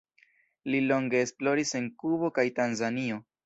Li 0.75 0.79
longe 0.85 1.21
esploris 1.27 1.77
en 1.83 1.93
Kubo 2.05 2.33
kaj 2.41 2.51
Tanzanio. 2.61 3.25